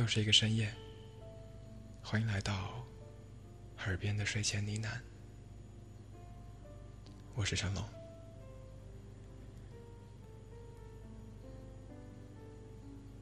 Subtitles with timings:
[0.00, 0.74] 又是一个深夜，
[2.02, 2.82] 欢迎来到
[3.84, 4.98] 耳边的睡前呢喃。
[7.34, 7.84] 我是成龙。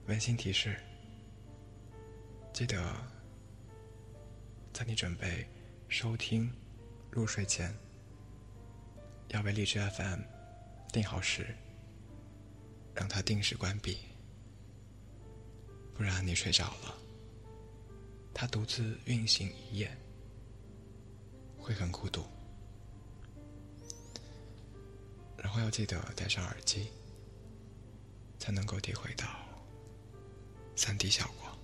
[0.06, 0.78] 温馨提示：
[2.52, 2.94] 记得
[4.72, 5.48] 在你准备
[5.88, 6.48] 收听
[7.10, 7.76] 入睡前，
[9.30, 10.20] 要为荔枝 FM
[10.92, 11.56] 定好时，
[12.94, 13.98] 让它定时关闭，
[15.98, 16.96] 不然你睡着了，
[18.32, 19.90] 它独自运行一夜
[21.58, 22.24] 会很孤独。
[25.36, 26.92] 然后要记得戴上耳机，
[28.38, 29.26] 才能够体会到。
[30.76, 31.58] 三 D 效果。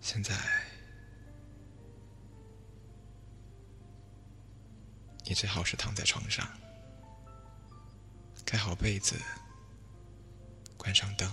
[0.00, 0.36] 现在，
[5.24, 6.48] 你最好是躺在床上，
[8.44, 9.16] 盖好被子，
[10.76, 11.28] 关上灯，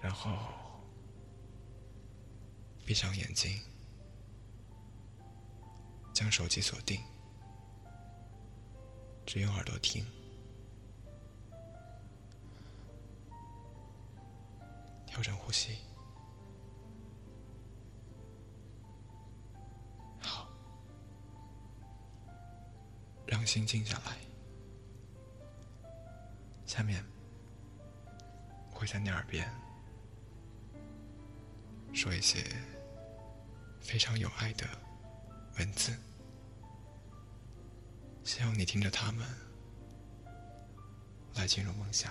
[0.00, 0.36] 然后
[2.84, 3.60] 闭上眼睛，
[6.12, 7.00] 将手机锁定。
[9.24, 10.04] 只用耳朵听，
[15.06, 15.78] 调整呼吸，
[23.52, 24.16] 心静下来。
[26.64, 27.04] 下面
[28.70, 29.46] 会在你耳边
[31.92, 32.42] 说一些
[33.78, 34.66] 非常有爱的
[35.58, 35.92] 文字。
[38.24, 39.28] 希望你听着他们
[41.34, 42.10] 来进入梦想。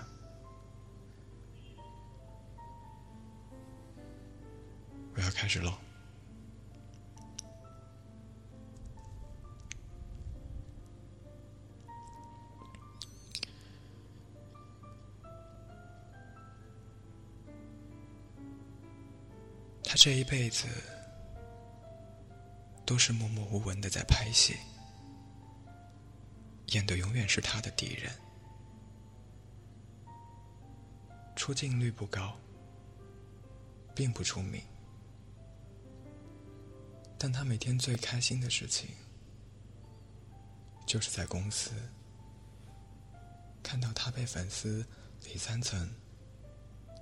[5.16, 5.91] 我要开始喽。
[20.04, 20.66] 这一辈子
[22.88, 24.58] 都是默默无闻的在拍戏。
[26.70, 28.12] 演的永远是他的敌人，
[31.36, 32.36] 出镜率不高，
[33.94, 34.60] 并不出名，
[37.20, 38.90] 但他每天最开心的事情，
[40.88, 41.70] 就是在公司
[43.62, 44.84] 看到他被粉丝
[45.26, 45.88] 里三层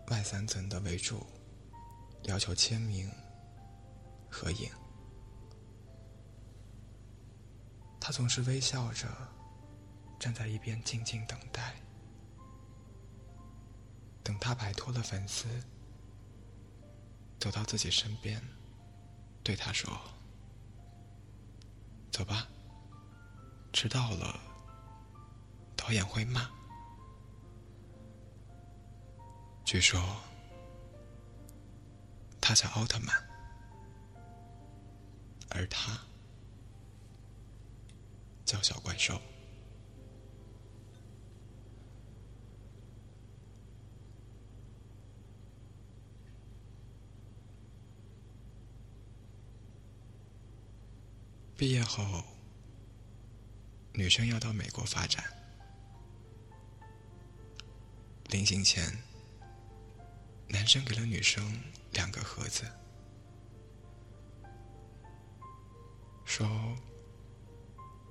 [0.07, 1.25] 外三层的围住，
[2.24, 3.12] 要求签名、
[4.30, 4.69] 合影，
[8.00, 9.07] 他总是微笑着。
[10.19, 11.81] 站在一边静静等待，
[14.22, 15.47] 等他摆脱了粉丝，
[17.40, 18.46] 走到自己身边，
[19.41, 19.97] 对他说
[22.12, 22.50] ：“走吧，
[23.72, 24.38] 迟到了，
[25.78, 26.51] 导演会骂。”
[29.63, 30.01] 据说
[32.49, 33.15] 他叫奥特曼，
[35.51, 35.95] 而他
[38.43, 39.21] 叫小怪兽。
[51.55, 52.23] 毕业后，
[53.93, 55.23] 女生要到美国发展。
[58.29, 58.97] 临行前，
[60.51, 61.61] 男生给了女生
[61.93, 62.65] 两个盒子，
[66.25, 66.47] 说：“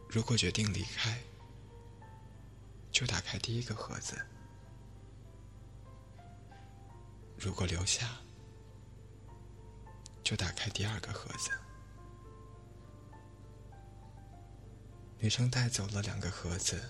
[0.09, 1.19] 如果决定离开，
[2.93, 4.15] 就打开第一个盒子；
[7.37, 8.09] 如果留下，
[10.22, 11.50] 就打开第二个盒子。”
[15.19, 16.81] 女生带走了两个盒子，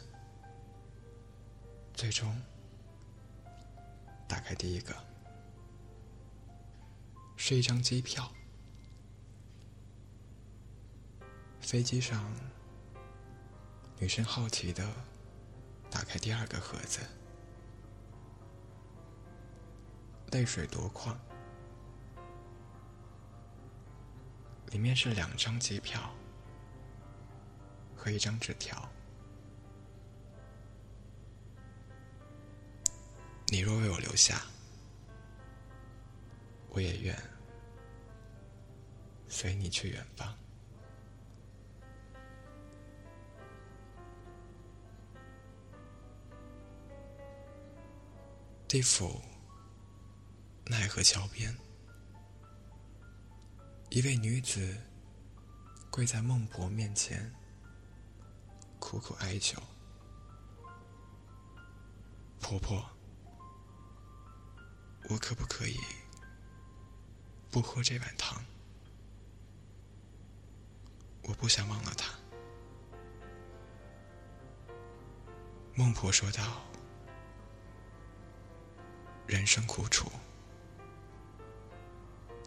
[1.95, 2.39] 最终
[4.29, 4.95] 打开第一个，
[7.39, 8.31] 是一张机票。
[11.61, 12.31] 飞机上，
[13.99, 14.87] 女生好奇的
[15.91, 17.01] 打开第二个盒子，
[20.33, 21.19] 泪水夺眶，
[24.73, 26.13] 里面是两张机票。
[28.01, 28.89] 和一张纸条，
[33.49, 34.41] 你若为我留下，
[36.71, 37.17] 我也愿
[39.29, 40.37] 随你去远方。
[48.67, 49.21] 地府
[50.67, 51.57] 奈何桥边，
[53.91, 54.77] 一位女子
[55.91, 57.35] 跪在孟婆面前。
[58.81, 59.61] 苦苦哀求，
[62.41, 62.83] 婆婆，
[65.11, 65.77] 我可不可以
[67.61, 68.41] 不喝这碗汤？
[71.23, 72.15] 我不想忘了他。
[75.75, 76.63] 孟婆说道
[79.27, 80.09] ：“人生苦楚，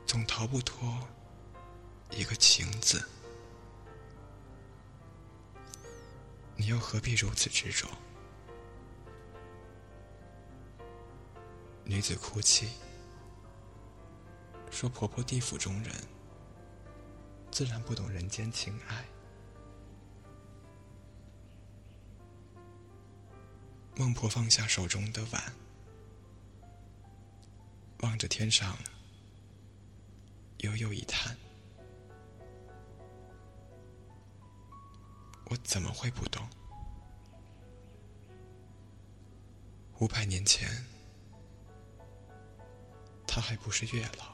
[0.07, 1.05] 总逃不脱
[2.11, 3.05] 一个情字，
[6.55, 7.85] 你又何必如此执着？”
[11.83, 12.69] 女子哭泣，
[14.71, 15.93] 说：“婆婆地府中人，
[17.51, 19.05] 自然不懂人间情爱。”
[23.95, 25.53] 孟婆放下手中的碗，
[27.99, 28.75] 望着天上，
[30.59, 31.37] 悠悠一叹
[35.51, 36.47] ：“我怎么会不懂？
[39.99, 40.67] 五百年前，
[43.27, 44.30] 他还不是月老，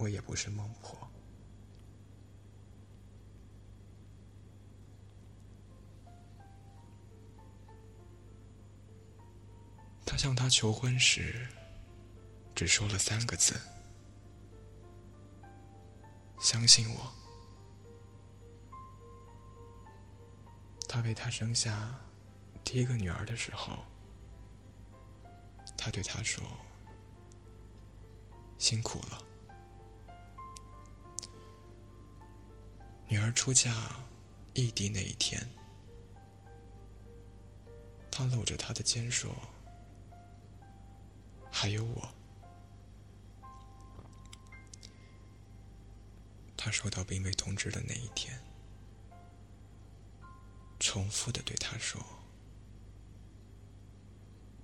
[0.00, 0.98] 我也不是孟婆。”
[10.06, 11.46] 他向她求婚时，
[12.54, 13.54] 只说了三个字
[16.42, 17.12] ：“相信我。”
[20.88, 21.94] 他为她生下
[22.64, 23.84] 第一个女儿的时候，
[25.78, 26.42] 他对她说
[28.58, 29.22] ：“辛苦了。”
[33.10, 33.74] 女儿出嫁
[34.54, 35.44] 异地那一天，
[38.08, 39.34] 他搂着她的肩说。
[41.50, 42.08] 还有我。
[46.56, 48.40] 他收到病危通知的那一天，
[50.78, 52.00] 重复的对他说：“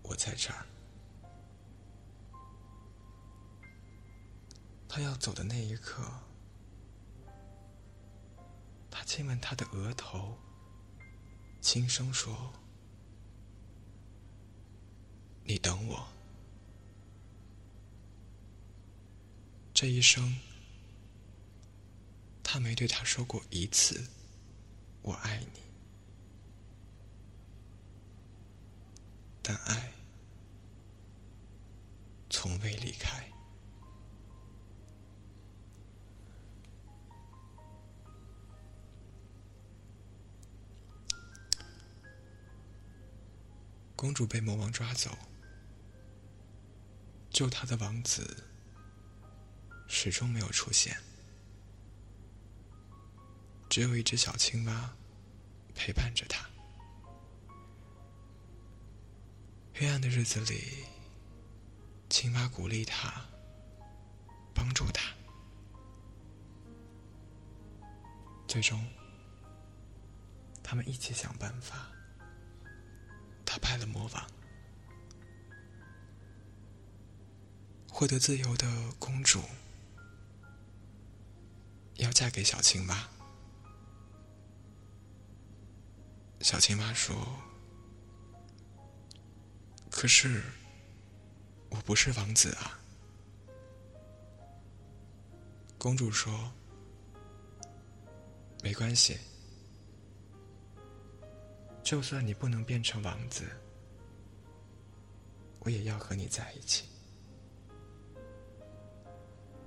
[0.04, 0.64] 我在这儿。”
[4.88, 6.04] 他要走的那一刻，
[9.06, 10.37] 亲吻他的额头，
[11.61, 12.53] 轻声说
[15.47, 16.08] ：“你等我。”
[19.73, 20.41] 这一生，
[22.43, 24.08] 他没对他说过一次
[25.03, 25.61] “我爱你”，
[29.41, 29.93] 但爱
[32.29, 33.31] 从未离开。
[43.96, 45.10] 公主被魔王抓走，
[47.31, 48.44] 救她的王子。
[49.88, 50.96] 始终没有出现，
[53.70, 54.93] 只有一只小青蛙
[55.76, 56.44] 陪伴着他。
[59.72, 60.84] 黑暗的日子里，
[62.10, 63.25] 青蛙鼓励他，
[64.52, 65.14] 帮助他。
[68.49, 68.84] 最终，
[70.64, 71.92] 他们一起想办法，
[73.56, 74.30] 打败了魔王，
[77.88, 78.66] 获得自由的
[78.99, 79.40] 公主。
[81.95, 83.09] 要嫁给小青蛙。
[86.42, 87.16] 小青蛙说
[89.90, 90.42] ：“可是，
[91.71, 92.78] 我不是王子啊。”
[95.80, 96.52] 公主说
[98.62, 99.19] ：“没关系，
[101.87, 103.45] 就算你不能变成王子，
[105.61, 106.88] 我也要和你在一起。”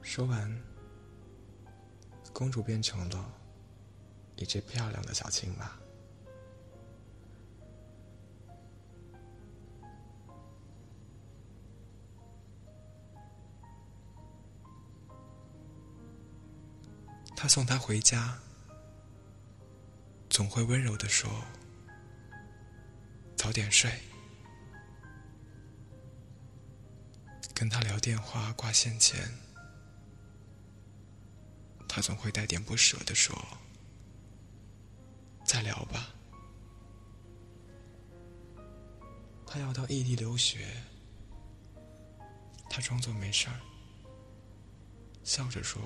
[0.04, 0.54] 说完。
[2.32, 3.34] 公主变成了
[4.36, 5.80] 一只漂亮的小青蛙。
[17.36, 18.38] 他送她回家，
[20.30, 21.30] 总会温柔的说
[23.40, 23.90] ：“早点睡。”
[27.56, 29.18] 跟他聊电话挂线前。
[31.88, 33.34] 他总会带点不舍的说
[35.46, 36.14] ：“再聊吧。”
[39.48, 40.68] 他要到异地留学，
[42.70, 43.58] 他装作没事儿，
[45.24, 45.82] 笑着说：“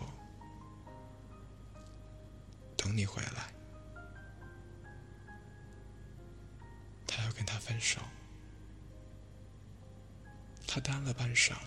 [2.76, 3.54] 等你回来。”
[7.44, 8.00] 跟他分手，
[10.66, 11.58] 他呆了半晌，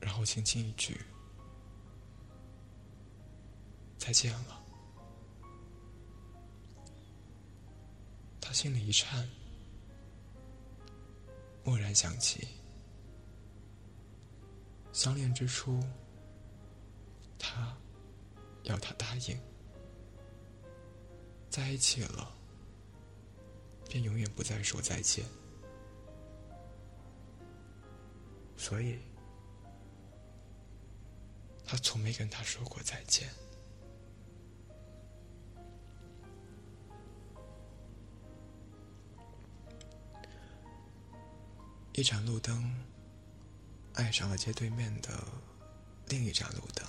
[0.00, 0.98] 然后轻轻一句。
[3.98, 4.64] 再见了。
[8.40, 9.28] 他心里一颤，
[11.64, 12.48] 蓦然想起，
[14.90, 15.78] 相恋之初，
[17.38, 17.76] 他
[18.62, 19.38] 要他答应，
[21.50, 22.39] 在一起了，
[23.90, 25.24] 便永远不再说再见，
[28.56, 29.00] 所以，
[31.66, 33.28] 他从没跟他说过再见。
[41.94, 42.72] 一盏路灯，
[43.94, 45.10] 爱上了街对面的
[46.06, 46.86] 另一盏路灯，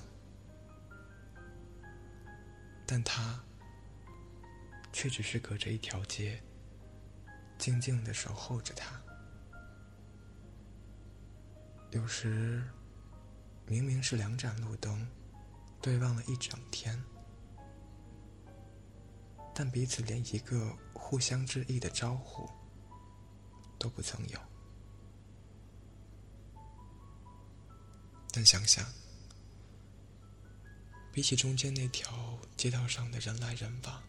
[2.85, 3.43] 但他
[4.93, 6.41] 却只是隔着一条街，
[7.61, 8.99] 静静的守候着他。
[11.91, 12.67] 有时，
[13.67, 15.07] 明明是两盏路灯，
[15.79, 16.99] 对望了一整天，
[19.53, 22.49] 但彼此连一个互相致意的招呼
[23.77, 24.39] 都不曾有。
[28.31, 28.83] 但想想，
[31.11, 34.01] 比起中间那条街道上的人来人往，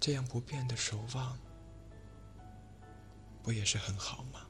[0.00, 1.38] 这样不变的守望，
[3.42, 4.46] 不也是很好吗？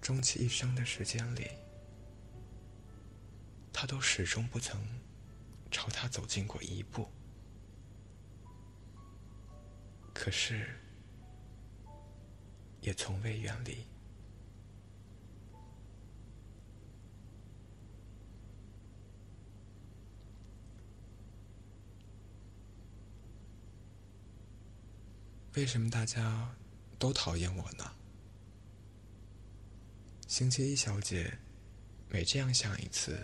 [0.00, 1.50] 终其一生的时间里，
[3.72, 4.80] 他都始终不曾
[5.70, 7.08] 朝他走近过一步。
[10.14, 10.80] 可是。
[12.82, 13.84] 也从未远离。
[25.56, 26.54] 为什么大家
[26.98, 27.90] 都讨厌我呢？
[30.28, 31.32] 星期一小姐
[32.10, 33.18] 每这样想一次，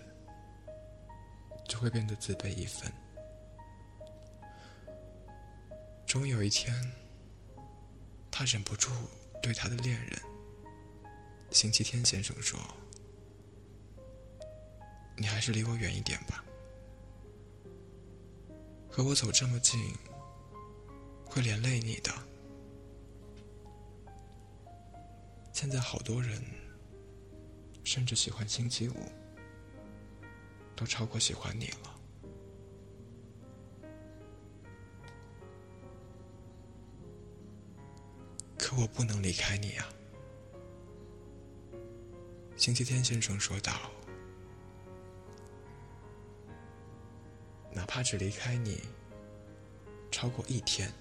[1.69, 2.91] 就会变得自卑一分。
[6.07, 6.75] 终有一天，
[8.31, 8.91] 她忍不住。
[9.43, 10.23] 对他的恋人，
[11.51, 12.57] 星期天先生说
[15.19, 16.45] ：“你还是离我远一点吧，
[18.89, 19.93] 和我走这么近，
[21.33, 22.13] 会连累你的。”
[25.51, 26.45] 现在好多人，
[27.85, 29.11] 甚至喜欢星期五，
[30.77, 32.01] 都超过喜欢你了。
[38.59, 39.89] 可我不能离开你啊！
[42.57, 43.73] 星期天先生说道
[47.73, 48.81] ：“哪怕只离开你
[50.11, 50.93] 超过一天，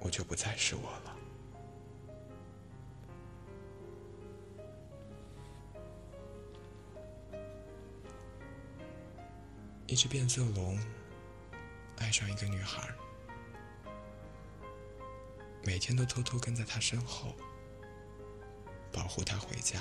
[0.00, 1.16] 我就不再是我了。”
[9.86, 10.78] 一只变色龙
[11.98, 12.92] 爱上一个女孩。
[15.64, 17.34] 每天都偷偷跟在她身后，
[18.92, 19.80] 保护她回家。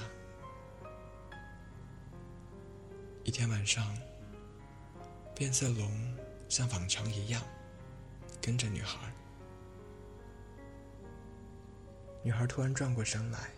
[3.23, 3.95] 一天晚上，
[5.35, 6.17] 变色龙
[6.49, 7.41] 像往常一样
[8.41, 9.11] 跟着女孩。
[12.25, 13.51] 女孩突然转过身来，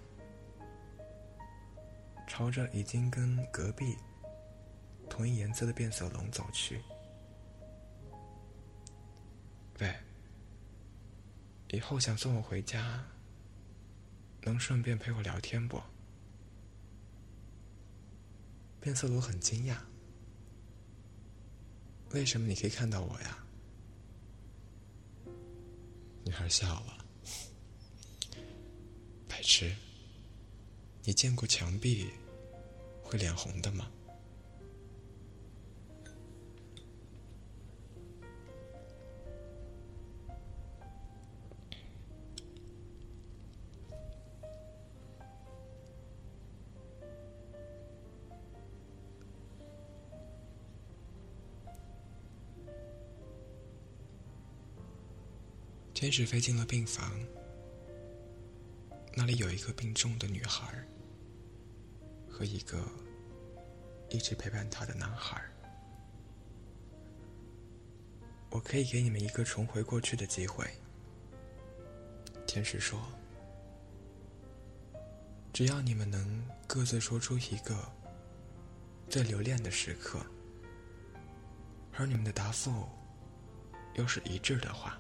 [2.28, 3.96] 朝着已经跟隔壁
[5.10, 6.82] 同一颜色的变色龙走去。
[9.80, 9.96] 喂。
[11.70, 13.02] 以后想送我回家，
[14.42, 15.82] 能顺便陪我聊天不？
[18.82, 19.78] 变色龙很惊讶，
[22.12, 23.38] 为什么你可以看到我呀？
[26.26, 26.97] 女孩笑了，
[29.38, 29.72] 白痴，
[31.04, 32.10] 你见过墙壁
[33.04, 33.88] 会脸红的吗？
[55.94, 57.12] 天使飞进了病房，
[59.20, 60.72] 那里有一个病重的女孩
[62.30, 62.88] 和一个
[64.12, 65.42] 一直陪伴她的男孩。
[68.52, 70.70] 我可以给你们一个重回过去的机会，
[72.46, 73.02] 天使说
[75.52, 77.76] ：“只要你们能各自说出一个
[79.10, 80.24] 最留恋的时刻，
[81.94, 82.88] 而你们的答复
[83.96, 84.96] 又是一致的话。”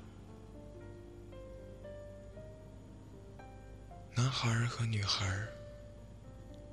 [4.17, 5.31] 男孩和女孩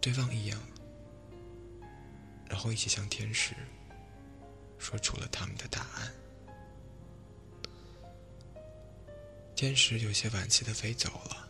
[0.01, 0.57] 对望一眼，
[2.49, 3.55] 然后一起向天使
[4.79, 6.11] 说出了他们的答案。
[9.55, 11.47] 天使有些惋惜的飞走了，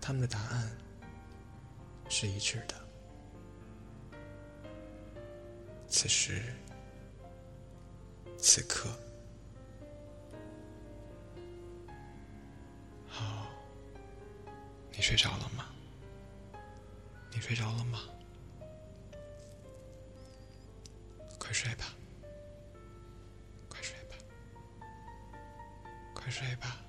[0.00, 0.76] 他们的答案
[2.08, 2.74] 是一致的。
[5.86, 6.42] 此时
[8.36, 8.90] 此刻，
[14.96, 15.66] 你睡着了吗？
[17.30, 18.00] 你睡着了吗？
[21.38, 21.84] 快睡吧，
[23.68, 24.16] 快睡吧，
[26.14, 26.85] 快睡吧。